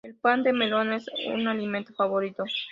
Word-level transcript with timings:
El 0.03 0.15
pan 0.15 0.41
de 0.41 0.51
melón 0.51 0.93
es 0.93 1.05
su 1.05 1.31
alimento 1.47 1.93
favorito. 1.93 2.43